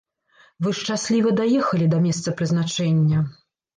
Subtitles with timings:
[0.65, 3.19] Вы шчасліва даехалі да месца прызначэння.